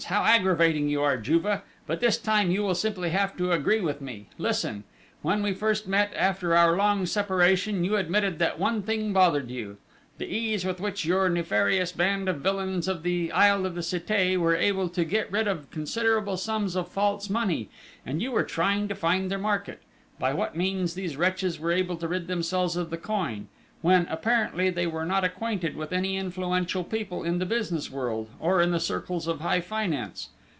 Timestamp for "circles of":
28.79-29.41